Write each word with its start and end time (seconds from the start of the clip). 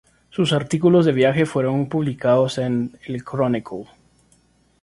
Sus 0.31 0.51
artículos 0.51 1.05
de 1.05 1.11
viaje 1.11 1.45
fueron 1.45 1.87
publicados 1.87 2.57
en 2.57 2.97
el 3.05 3.23
"Chronicle". 3.23 3.85